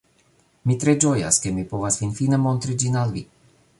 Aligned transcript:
Mi 0.71 0.77
tre 0.83 0.95
ĝojas, 1.03 1.39
ke 1.43 1.51
mi 1.59 1.65
povas 1.73 1.99
finfine 2.05 2.41
montri 2.49 2.79
ĝin 2.85 2.99
al 3.03 3.15
vi 3.19 3.25